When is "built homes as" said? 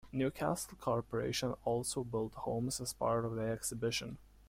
2.03-2.91